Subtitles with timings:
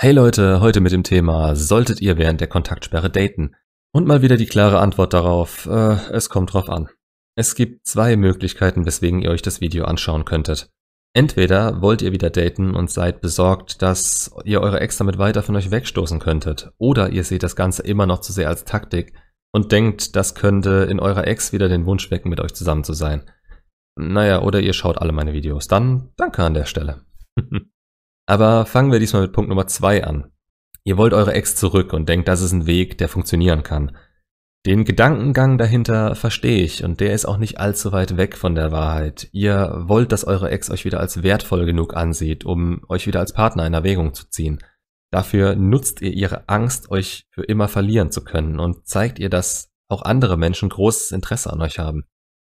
[0.00, 3.56] Hey Leute, heute mit dem Thema, solltet ihr während der Kontaktsperre daten?
[3.92, 6.88] Und mal wieder die klare Antwort darauf, äh, es kommt drauf an.
[7.34, 10.70] Es gibt zwei Möglichkeiten, weswegen ihr euch das Video anschauen könntet.
[11.14, 15.56] Entweder wollt ihr wieder daten und seid besorgt, dass ihr eure Ex damit weiter von
[15.56, 19.14] euch wegstoßen könntet, oder ihr seht das Ganze immer noch zu sehr als Taktik
[19.50, 22.92] und denkt, das könnte in eurer Ex wieder den Wunsch wecken, mit euch zusammen zu
[22.92, 23.28] sein.
[23.96, 25.66] Naja, oder ihr schaut alle meine Videos.
[25.66, 27.04] Dann danke an der Stelle.
[28.28, 30.30] Aber fangen wir diesmal mit Punkt Nummer zwei an.
[30.84, 33.96] Ihr wollt eure Ex zurück und denkt, das ist ein Weg, der funktionieren kann.
[34.66, 38.70] Den Gedankengang dahinter verstehe ich und der ist auch nicht allzu weit weg von der
[38.70, 39.30] Wahrheit.
[39.32, 43.32] Ihr wollt, dass eure Ex euch wieder als wertvoll genug ansieht, um euch wieder als
[43.32, 44.58] Partner in Erwägung zu ziehen.
[45.10, 49.70] Dafür nutzt ihr ihre Angst, euch für immer verlieren zu können und zeigt ihr, dass
[49.88, 52.04] auch andere Menschen großes Interesse an euch haben.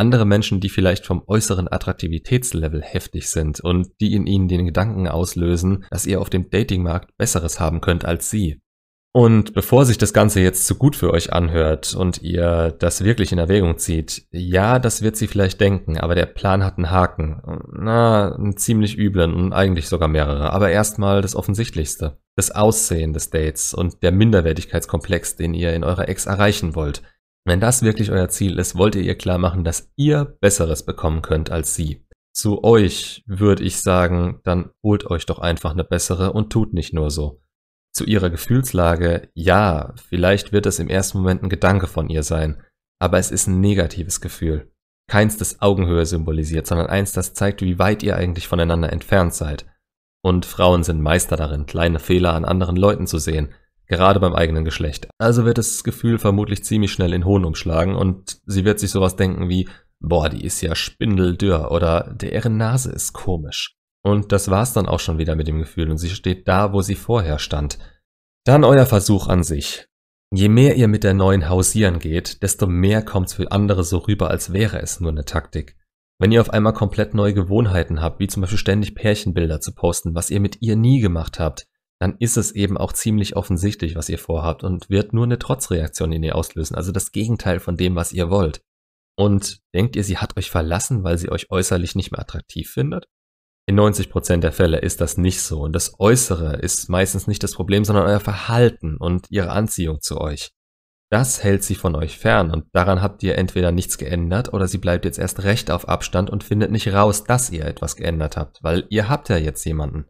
[0.00, 5.06] Andere Menschen, die vielleicht vom äußeren Attraktivitätslevel heftig sind und die in ihnen den Gedanken
[5.06, 8.62] auslösen, dass ihr auf dem Datingmarkt Besseres haben könnt als sie.
[9.12, 13.32] Und bevor sich das Ganze jetzt zu gut für euch anhört und ihr das wirklich
[13.32, 17.42] in Erwägung zieht, ja, das wird sie vielleicht denken, aber der Plan hat einen Haken.
[17.72, 20.52] Na, einen ziemlich üblen und eigentlich sogar mehrere.
[20.52, 22.18] Aber erstmal das Offensichtlichste.
[22.36, 27.02] Das Aussehen des Dates und der Minderwertigkeitskomplex, den ihr in eurer Ex erreichen wollt.
[27.44, 31.22] Wenn das wirklich euer Ziel ist, wollt ihr ihr klar machen, dass ihr Besseres bekommen
[31.22, 32.06] könnt als sie.
[32.32, 36.92] Zu euch würde ich sagen, dann holt euch doch einfach eine bessere und tut nicht
[36.92, 37.42] nur so.
[37.92, 42.62] Zu ihrer Gefühlslage, ja, vielleicht wird es im ersten Moment ein Gedanke von ihr sein,
[43.00, 44.70] aber es ist ein negatives Gefühl.
[45.08, 49.66] Keins, das Augenhöhe symbolisiert, sondern eins, das zeigt, wie weit ihr eigentlich voneinander entfernt seid.
[50.22, 53.52] Und Frauen sind Meister darin, kleine Fehler an anderen Leuten zu sehen,
[53.90, 55.08] gerade beim eigenen Geschlecht.
[55.18, 59.16] Also wird das Gefühl vermutlich ziemlich schnell in Hohn umschlagen und sie wird sich sowas
[59.16, 59.68] denken wie,
[60.00, 63.74] boah, die ist ja spindeldürr oder deren Nase ist komisch.
[64.02, 66.80] Und das war's dann auch schon wieder mit dem Gefühl und sie steht da, wo
[66.80, 67.78] sie vorher stand.
[68.44, 69.86] Dann euer Versuch an sich.
[70.32, 74.30] Je mehr ihr mit der neuen hausieren geht, desto mehr kommt's für andere so rüber,
[74.30, 75.76] als wäre es nur eine Taktik.
[76.20, 80.14] Wenn ihr auf einmal komplett neue Gewohnheiten habt, wie zum Beispiel ständig Pärchenbilder zu posten,
[80.14, 81.66] was ihr mit ihr nie gemacht habt,
[82.00, 86.12] dann ist es eben auch ziemlich offensichtlich, was ihr vorhabt und wird nur eine Trotzreaktion
[86.12, 88.62] in ihr auslösen, also das Gegenteil von dem, was ihr wollt.
[89.18, 93.06] Und denkt ihr, sie hat euch verlassen, weil sie euch äußerlich nicht mehr attraktiv findet?
[93.66, 97.52] In 90% der Fälle ist das nicht so und das Äußere ist meistens nicht das
[97.52, 100.52] Problem, sondern euer Verhalten und ihre Anziehung zu euch.
[101.10, 104.78] Das hält sie von euch fern und daran habt ihr entweder nichts geändert oder sie
[104.78, 108.62] bleibt jetzt erst recht auf Abstand und findet nicht raus, dass ihr etwas geändert habt,
[108.62, 110.06] weil ihr habt ja jetzt jemanden.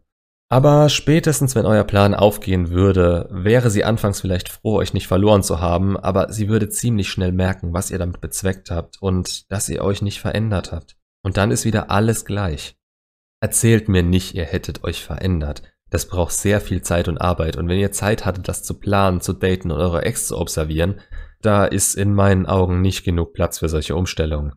[0.51, 5.43] Aber spätestens, wenn euer Plan aufgehen würde, wäre sie anfangs vielleicht froh, euch nicht verloren
[5.43, 9.69] zu haben, aber sie würde ziemlich schnell merken, was ihr damit bezweckt habt und dass
[9.69, 10.97] ihr euch nicht verändert habt.
[11.23, 12.75] Und dann ist wieder alles gleich.
[13.39, 15.63] Erzählt mir nicht, ihr hättet euch verändert.
[15.89, 19.21] Das braucht sehr viel Zeit und Arbeit und wenn ihr Zeit hattet, das zu planen,
[19.21, 20.99] zu daten und eure Ex zu observieren,
[21.41, 24.51] da ist in meinen Augen nicht genug Platz für solche Umstellungen.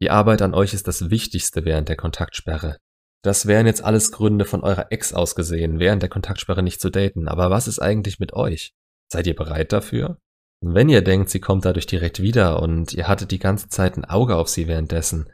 [0.00, 2.76] Die Arbeit an euch ist das Wichtigste während der Kontaktsperre.
[3.22, 6.90] Das wären jetzt alles Gründe von eurer Ex aus gesehen, während der Kontaktsperre nicht zu
[6.90, 7.28] daten.
[7.28, 8.72] Aber was ist eigentlich mit euch?
[9.12, 10.18] Seid ihr bereit dafür?
[10.62, 14.04] wenn ihr denkt, sie kommt dadurch direkt wieder und ihr hattet die ganze Zeit ein
[14.04, 15.30] Auge auf sie währenddessen,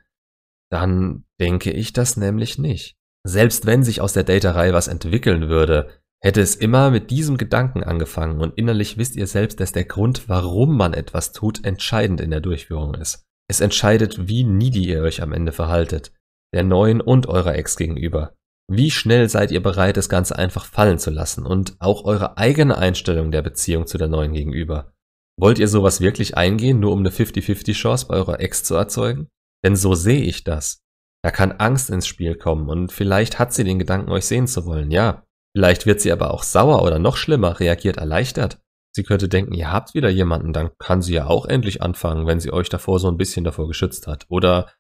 [0.71, 2.97] dann denke ich das nämlich nicht.
[3.25, 5.89] Selbst wenn sich aus der Daterei was entwickeln würde,
[6.23, 10.29] hätte es immer mit diesem Gedanken angefangen und innerlich wisst ihr selbst, dass der Grund,
[10.29, 13.25] warum man etwas tut, entscheidend in der Durchführung ist.
[13.49, 16.13] Es entscheidet, wie needy ihr euch am Ende verhaltet
[16.55, 18.35] der neuen und eurer Ex gegenüber.
[18.69, 22.77] Wie schnell seid ihr bereit, das Ganze einfach fallen zu lassen und auch eure eigene
[22.77, 24.93] Einstellung der Beziehung zu der neuen gegenüber?
[25.39, 29.29] Wollt ihr sowas wirklich eingehen, nur um eine 50-50 Chance bei eurer Ex zu erzeugen?
[29.65, 30.81] Denn so sehe ich das.
[31.23, 34.65] Da kann Angst ins Spiel kommen und vielleicht hat sie den Gedanken, euch sehen zu
[34.65, 35.25] wollen, ja.
[35.57, 38.61] Vielleicht wird sie aber auch sauer oder noch schlimmer, reagiert erleichtert.
[38.95, 42.41] Sie könnte denken, ihr habt wieder jemanden, dann kann sie ja auch endlich anfangen, wenn
[42.41, 44.27] sie euch davor so ein bisschen davor geschützt hat.
[44.29, 44.71] Oder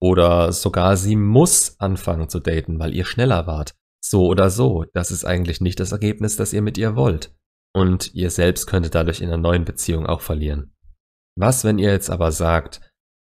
[0.00, 3.74] oder sogar sie muss anfangen zu daten, weil ihr schneller wart.
[4.04, 7.34] So oder so, das ist eigentlich nicht das Ergebnis, das ihr mit ihr wollt.
[7.74, 10.74] Und ihr selbst könntet dadurch in einer neuen Beziehung auch verlieren.
[11.38, 12.80] Was, wenn ihr jetzt aber sagt,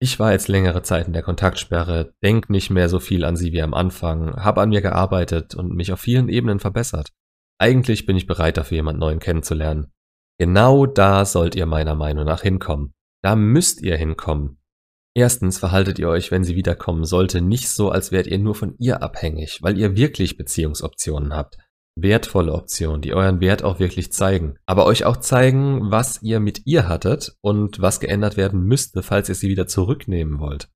[0.02, 3.54] ich war jetzt längere Zeit in der Kontaktsperre, denk nicht mehr so viel an sie
[3.54, 7.14] wie am Anfang, hab an mir gearbeitet und mich auf vielen Ebenen verbessert.
[7.58, 9.94] Eigentlich bin ich bereit dafür, jemand Neuen kennenzulernen.
[10.40, 12.94] Genau da sollt ihr meiner Meinung nach hinkommen.
[13.24, 14.60] Da müsst ihr hinkommen.
[15.16, 18.76] Erstens verhaltet ihr euch, wenn sie wiederkommen sollte, nicht so, als wärt ihr nur von
[18.80, 21.58] ihr abhängig, weil ihr wirklich Beziehungsoptionen habt.
[21.96, 26.66] Wertvolle Optionen, die euren Wert auch wirklich zeigen, aber euch auch zeigen, was ihr mit
[26.66, 30.70] ihr hattet und was geändert werden müsste, falls ihr sie wieder zurücknehmen wollt.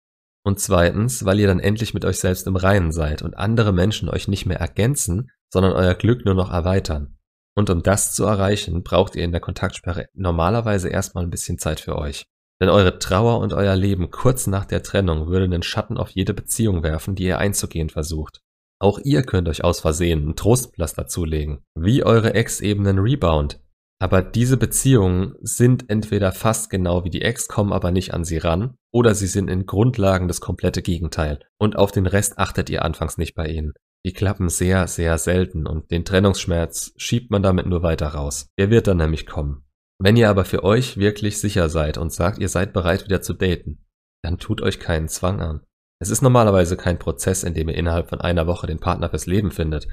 [0.43, 4.07] Und zweitens, weil ihr dann endlich mit euch selbst im Reinen seid und andere Menschen
[4.07, 7.17] euch nicht mehr ergänzen, sondern euer Glück nur noch erweitern.
[7.55, 11.79] Und um das zu erreichen, braucht ihr in der Kontaktsperre normalerweise erstmal ein bisschen Zeit
[11.79, 12.27] für euch.
[12.61, 16.33] Denn eure Trauer und euer Leben kurz nach der Trennung würde einen Schatten auf jede
[16.33, 18.41] Beziehung werfen, die ihr einzugehen versucht.
[18.79, 23.59] Auch ihr könnt euch aus Versehen ein Trostpflaster zulegen, wie eure Ex eben einen Rebound.
[23.99, 28.37] Aber diese Beziehungen sind entweder fast genau wie die Ex, kommen aber nicht an sie
[28.37, 31.39] ran, oder sie sind in Grundlagen das komplette Gegenteil.
[31.59, 33.73] Und auf den Rest achtet ihr anfangs nicht bei ihnen.
[34.05, 38.47] Die klappen sehr, sehr selten und den Trennungsschmerz schiebt man damit nur weiter raus.
[38.59, 39.66] Der wird dann nämlich kommen.
[39.99, 43.33] Wenn ihr aber für euch wirklich sicher seid und sagt, ihr seid bereit wieder zu
[43.33, 43.85] daten,
[44.23, 45.61] dann tut euch keinen Zwang an.
[45.99, 49.25] Es ist normalerweise kein Prozess, in dem ihr innerhalb von einer Woche den Partner fürs
[49.25, 49.87] Leben findet.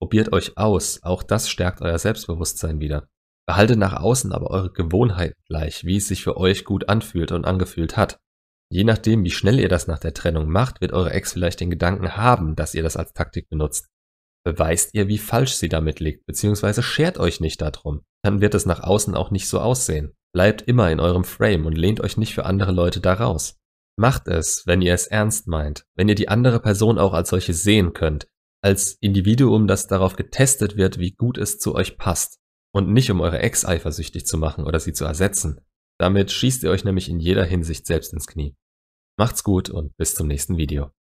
[0.00, 3.08] Probiert euch aus, auch das stärkt euer Selbstbewusstsein wieder.
[3.48, 7.44] Behaltet nach außen aber eure Gewohnheiten gleich, wie es sich für euch gut anfühlt und
[7.44, 8.20] angefühlt hat.
[8.70, 11.70] Je nachdem, wie schnell ihr das nach der Trennung macht, wird eure Ex vielleicht den
[11.70, 13.88] Gedanken haben, dass ihr das als Taktik benutzt.
[14.44, 18.02] Beweist ihr, wie falsch sie damit liegt, beziehungsweise schert euch nicht darum.
[18.22, 20.14] Dann wird es nach außen auch nicht so aussehen.
[20.34, 23.56] Bleibt immer in eurem Frame und lehnt euch nicht für andere Leute da raus.
[23.98, 27.54] Macht es, wenn ihr es ernst meint, wenn ihr die andere Person auch als solche
[27.54, 28.28] sehen könnt,
[28.62, 32.38] als Individuum, das darauf getestet wird, wie gut es zu euch passt.
[32.72, 35.60] Und nicht um eure Ex eifersüchtig zu machen oder sie zu ersetzen.
[35.98, 38.54] Damit schießt ihr euch nämlich in jeder Hinsicht selbst ins Knie.
[39.18, 40.92] Macht's gut und bis zum nächsten Video.